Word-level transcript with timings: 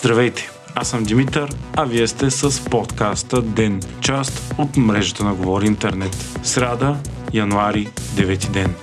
Здравейте! 0.00 0.50
Аз 0.74 0.88
съм 0.88 1.04
Димитър, 1.04 1.50
а 1.76 1.84
вие 1.84 2.06
сте 2.06 2.30
с 2.30 2.64
подкаста 2.64 3.42
Ден, 3.42 3.80
част 4.00 4.54
от 4.58 4.76
мрежата 4.76 5.24
на 5.24 5.34
Говори 5.34 5.66
Интернет. 5.66 6.16
Сряда, 6.42 6.96
януари, 7.32 7.88
9 8.14 8.50
ден. 8.50 8.74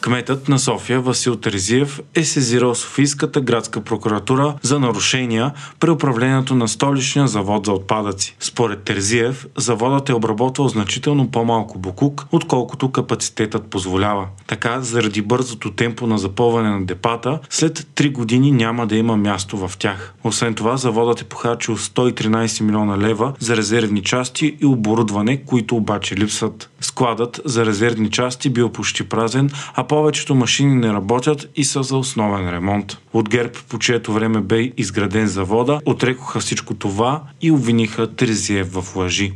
Кметът 0.00 0.48
на 0.48 0.58
София 0.58 1.00
Васил 1.00 1.36
Терзиев 1.36 2.00
е 2.14 2.24
сезирал 2.24 2.74
Софийската 2.74 3.40
градска 3.40 3.80
прокуратура 3.80 4.54
за 4.62 4.78
нарушения 4.80 5.52
при 5.80 5.90
управлението 5.90 6.54
на 6.54 6.68
столичния 6.68 7.28
завод 7.28 7.66
за 7.66 7.72
отпадъци. 7.72 8.36
Според 8.40 8.82
Терзиев, 8.82 9.46
заводът 9.56 10.08
е 10.08 10.14
обработвал 10.14 10.68
значително 10.68 11.30
по-малко 11.30 11.78
букук, 11.78 12.26
отколкото 12.32 12.92
капацитетът 12.92 13.70
позволява. 13.70 14.26
Така, 14.46 14.80
заради 14.80 15.22
бързото 15.22 15.72
темпо 15.72 16.06
на 16.06 16.18
запълване 16.18 16.70
на 16.70 16.84
депата, 16.84 17.38
след 17.50 17.78
3 17.78 18.12
години 18.12 18.52
няма 18.52 18.86
да 18.86 18.96
има 18.96 19.16
място 19.16 19.68
в 19.68 19.78
тях. 19.78 20.14
Освен 20.24 20.54
това, 20.54 20.76
заводът 20.76 21.20
е 21.20 21.24
похарчил 21.24 21.76
113 21.76 22.60
милиона 22.60 22.98
лева 22.98 23.32
за 23.38 23.56
резервни 23.56 24.02
части 24.02 24.56
и 24.60 24.66
оборудване, 24.66 25.44
които 25.44 25.76
обаче 25.76 26.16
липсват. 26.16 26.70
Складът 26.80 27.40
за 27.44 27.66
резервни 27.66 28.10
части 28.10 28.50
бил 28.50 28.68
почти 28.68 29.08
празен, 29.08 29.50
а 29.74 29.87
повечето 29.88 30.34
машини 30.34 30.74
не 30.74 30.92
работят 30.92 31.50
и 31.56 31.64
са 31.64 31.82
за 31.82 31.96
основен 31.96 32.50
ремонт. 32.50 32.98
От 33.12 33.28
ГЕРБ, 33.28 33.52
по 33.68 33.78
чието 33.78 34.12
време 34.12 34.40
бе 34.40 34.72
изграден 34.76 35.26
завода, 35.26 35.80
отрекоха 35.84 36.40
всичко 36.40 36.74
това 36.74 37.22
и 37.40 37.50
обвиниха 37.50 38.14
Трезиев 38.14 38.72
в 38.72 38.96
лъжи. 38.96 39.32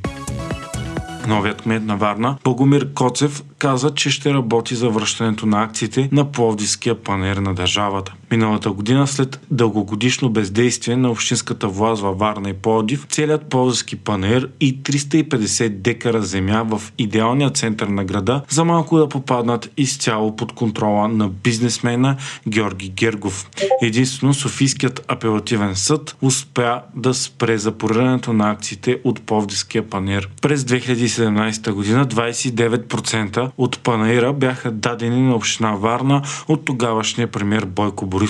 Новият 1.29 1.63
кмет 1.63 1.85
на 1.85 1.97
Варна, 1.97 2.37
Богомир 2.45 2.93
Коцев, 2.93 3.43
каза, 3.59 3.95
че 3.95 4.11
ще 4.11 4.35
работи 4.35 4.75
за 4.75 4.89
връщането 4.89 5.47
на 5.47 5.63
акциите 5.63 6.09
на 6.13 6.33
Пловдивския 6.33 7.03
панер 7.03 7.37
на 7.37 7.55
държавата. 7.55 8.15
Миналата 8.33 8.71
година, 8.73 9.07
след 9.07 9.41
дългогодишно 9.51 10.31
бездействие 10.31 10.97
на 10.97 11.11
общинската 11.11 11.69
власт 11.69 12.03
във 12.03 12.19
Варна 12.19 12.51
и 12.51 12.53
Пловдив, 12.53 13.07
целият 13.09 13.47
Пловдивски 13.47 13.97
панер 13.97 14.49
и 14.61 14.83
350 14.83 15.69
декара 15.69 16.23
земя 16.23 16.63
в 16.63 16.83
идеалния 16.99 17.51
център 17.51 17.87
на 17.87 18.05
града 18.05 18.43
за 18.49 18.65
малко 18.65 18.99
да 18.99 19.09
попаднат 19.09 19.71
изцяло 19.77 20.37
под 20.37 20.53
контрола 20.53 21.09
на 21.09 21.29
бизнесмена 21.29 22.17
Георги 22.49 22.89
Гергов. 22.89 23.51
Единствено 23.83 24.35
Софийският 24.35 25.05
апелативен 25.09 25.77
съд 25.77 26.17
успя 26.23 26.81
да 26.97 27.15
спре 27.15 27.59
запорирането 27.59 28.33
на 28.33 28.51
акциите 28.51 28.99
от 29.05 29.23
Пловдивския 29.23 29.89
панер. 29.89 30.29
През 30.43 30.63
2017 30.65 31.73
година 31.73 32.07
29% 32.07 33.51
от 33.59 33.79
Панаира 33.79 34.33
бяха 34.33 34.71
дадени 34.71 35.23
на 35.23 35.35
община 35.35 35.73
Варна 35.73 36.23
от 36.49 36.65
тогавашния 36.65 37.31
премьер 37.31 37.65
Бойко 37.65 38.07
Борисов. 38.07 38.22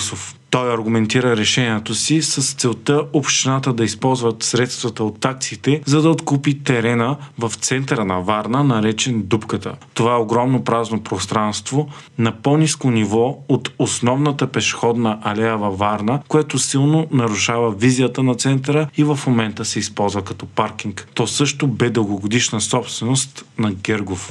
Той 0.53 0.73
аргументира 0.73 1.37
решението 1.37 1.95
си 1.95 2.21
с 2.21 2.53
целта 2.53 3.05
общината 3.13 3.73
да 3.73 3.83
използват 3.83 4.43
средствата 4.43 5.03
от 5.03 5.19
таксите, 5.19 5.81
за 5.85 6.01
да 6.01 6.09
откупи 6.09 6.63
терена 6.63 7.17
в 7.39 7.51
центъра 7.55 8.05
на 8.05 8.19
Варна, 8.19 8.63
наречен 8.63 9.21
Дупката. 9.21 9.75
Това 9.93 10.13
е 10.13 10.17
огромно 10.17 10.63
празно 10.63 11.03
пространство 11.03 11.89
на 12.17 12.31
по-низко 12.31 12.91
ниво 12.91 13.37
от 13.49 13.71
основната 13.79 14.47
пешеходна 14.47 15.19
алея 15.21 15.57
във 15.57 15.77
Варна, 15.77 16.21
което 16.27 16.59
силно 16.59 17.07
нарушава 17.11 17.71
визията 17.71 18.23
на 18.23 18.35
центъра 18.35 18.87
и 18.97 19.03
в 19.03 19.19
момента 19.27 19.65
се 19.65 19.79
използва 19.79 20.21
като 20.21 20.45
паркинг. 20.45 21.07
То 21.13 21.27
също 21.27 21.67
бе 21.67 21.89
дългогодишна 21.89 22.61
собственост 22.61 23.45
на 23.57 23.71
Гергов 23.71 24.29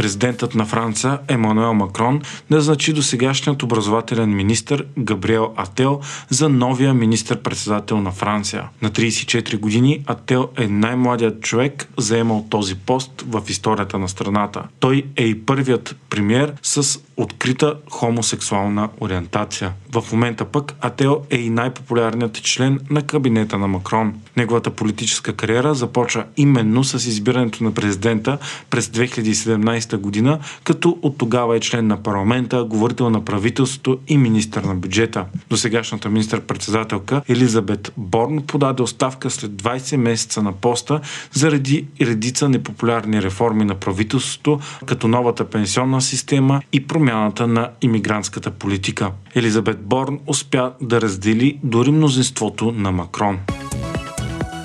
президентът 0.00 0.54
на 0.54 0.66
Франция 0.66 1.18
Емануел 1.28 1.74
Макрон 1.74 2.20
назначи 2.50 2.92
до 2.92 3.02
сегашният 3.02 3.62
образователен 3.62 4.36
министр 4.36 4.82
Габриел 4.98 5.52
Ател 5.56 6.00
за 6.28 6.48
новия 6.48 6.94
министр-председател 6.94 8.00
на 8.00 8.10
Франция. 8.10 8.68
На 8.82 8.90
34 8.90 9.58
години 9.58 10.04
Ател 10.06 10.48
е 10.58 10.66
най-младият 10.66 11.40
човек, 11.40 11.88
заемал 11.96 12.46
този 12.50 12.74
пост 12.74 13.24
в 13.28 13.42
историята 13.48 13.98
на 13.98 14.08
страната. 14.08 14.62
Той 14.78 15.04
е 15.16 15.24
и 15.24 15.46
първият 15.46 15.96
премьер 16.10 16.52
с 16.62 17.00
открита 17.16 17.74
хомосексуална 17.90 18.88
ориентация. 19.00 19.72
В 19.92 20.04
момента 20.12 20.44
пък 20.44 20.74
Ател 20.80 21.22
е 21.30 21.36
и 21.36 21.50
най-популярният 21.50 22.42
член 22.42 22.80
на 22.90 23.02
кабинета 23.02 23.58
на 23.58 23.68
Макрон. 23.68 24.14
Неговата 24.36 24.70
политическа 24.70 25.32
кариера 25.32 25.74
започва 25.74 26.24
именно 26.36 26.84
с 26.84 26.94
избирането 27.06 27.64
на 27.64 27.74
президента 27.74 28.38
през 28.70 28.88
2017 28.88 29.89
година, 29.96 30.38
като 30.64 30.98
от 31.02 31.18
тогава 31.18 31.56
е 31.56 31.60
член 31.60 31.86
на 31.86 32.02
парламента, 32.02 32.64
говорител 32.64 33.10
на 33.10 33.24
правителството 33.24 33.98
и 34.08 34.16
министър 34.16 34.62
на 34.62 34.74
бюджета. 34.74 35.24
До 35.50 35.56
сегашната 35.56 36.08
министър-председателка 36.08 37.22
Елизабет 37.28 37.92
Борн 37.96 38.42
подаде 38.46 38.82
оставка 38.82 39.30
след 39.30 39.50
20 39.50 39.96
месеца 39.96 40.42
на 40.42 40.52
поста 40.52 41.00
заради 41.32 41.86
редица 42.00 42.48
непопулярни 42.48 43.22
реформи 43.22 43.64
на 43.64 43.74
правителството, 43.74 44.60
като 44.86 45.08
новата 45.08 45.44
пенсионна 45.44 46.00
система 46.00 46.62
и 46.72 46.86
промяната 46.86 47.46
на 47.46 47.68
иммигрантската 47.82 48.50
политика. 48.50 49.10
Елизабет 49.34 49.80
Борн 49.80 50.18
успя 50.26 50.72
да 50.80 51.00
раздели 51.00 51.58
дори 51.62 51.90
мнозинството 51.90 52.72
на 52.72 52.92
Макрон. 52.92 53.38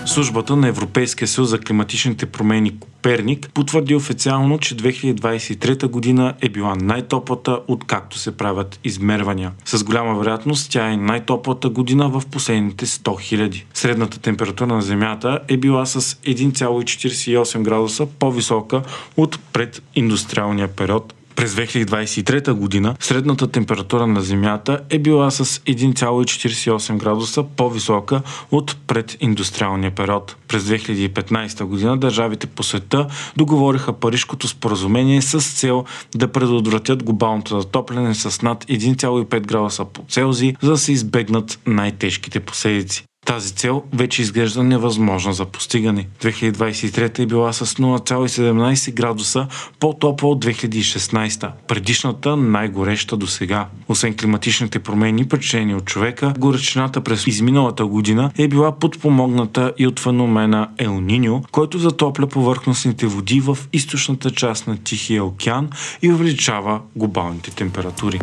Службата 0.06 0.56
на 0.56 0.68
Европейския 0.68 1.28
съюз 1.28 1.50
за 1.50 1.60
климатичните 1.60 2.26
промени 2.26 2.80
Коперник 2.80 3.50
потвърди 3.54 3.96
официално, 3.96 4.60
че 4.60 4.78
2023 4.78 5.88
година 5.88 6.34
е 6.42 6.50
била 6.50 6.76
най-топлата, 6.76 7.60
откакто 7.68 8.18
се 8.18 8.38
правят 8.38 8.80
измервания. 8.84 9.52
С 9.66 9.84
голяма 9.84 10.20
вероятност 10.20 10.72
тя 10.72 10.92
е 10.92 10.98
най-топлата 10.98 11.70
година 11.70 12.10
в 12.10 12.24
последните 12.32 12.86
100 12.86 13.02
000. 13.02 13.64
Средната 13.74 14.20
температура 14.20 14.68
на 14.68 14.82
Земята 14.82 15.40
е 15.48 15.58
била 15.58 15.86
с 15.86 16.02
1,48 16.02 17.62
градуса 17.62 18.06
по-висока 18.06 18.82
от 19.18 19.40
прединдустриалния 19.54 20.68
период 20.68 21.14
през 21.36 21.56
2023 21.56 22.54
година 22.54 22.96
средната 23.00 23.48
температура 23.48 24.08
на 24.08 24.22
Земята 24.22 24.80
е 24.90 25.00
била 25.00 25.32
с 25.32 25.46
1,48 25.46 26.98
градуса 26.98 27.44
по-висока 27.44 28.22
от 28.52 28.78
прединдустриалния 28.88 29.92
период. 29.92 30.36
През 30.48 30.64
2015 30.64 31.64
година 31.64 31.98
държавите 31.98 32.48
по 32.48 32.64
света 32.64 33.08
договориха 33.38 33.94
Парижкото 33.94 34.48
споразумение 34.48 35.22
с 35.22 35.54
цел 35.60 35.86
да 36.16 36.28
предотвратят 36.28 37.04
глобалното 37.04 37.62
затопляне 37.62 38.16
с 38.16 38.42
над 38.42 38.66
1,5 38.66 39.40
градуса 39.40 39.86
по 39.86 40.02
Целзий, 40.10 40.54
за 40.62 40.72
да 40.72 40.78
се 40.78 40.92
избегнат 40.92 41.60
най-тежките 41.66 42.40
последици. 42.40 43.06
Тази 43.26 43.54
цел 43.54 43.84
вече 43.94 44.22
изглежда 44.22 44.64
невъзможна 44.64 45.34
за 45.34 45.46
постигане. 45.46 46.08
2023 46.22 47.20
е 47.20 47.26
била 47.26 47.54
с 47.54 47.66
0,17 47.66 48.94
градуса 48.94 49.48
по-топла 49.80 50.30
от 50.30 50.46
2016, 50.46 51.52
предишната 51.68 52.38
най-гореща 52.38 53.18
до 53.18 53.28
сега. 53.28 53.68
Освен 53.88 54.16
климатичните 54.18 54.80
промени, 54.80 55.28
причинени 55.28 55.76
от 55.76 55.86
човека, 55.86 56.34
горечината 56.38 57.02
през 57.02 57.28
изминалата 57.28 57.86
година 57.86 58.32
е 58.38 58.48
била 58.48 58.72
подпомогната 58.72 59.74
и 59.78 59.88
от 59.88 60.00
феномена 60.00 60.70
Ел 60.78 61.02
Ниньо, 61.02 61.44
който 61.52 61.78
затопля 61.78 62.28
повърхностните 62.28 63.08
води 63.08 63.40
в 63.40 63.58
източната 63.74 64.32
част 64.32 64.68
на 64.68 64.78
Тихия 64.78 65.24
океан 65.24 65.70
и 66.02 66.12
увеличава 66.12 66.82
глобалните 66.96 67.52
температури. 67.52 68.20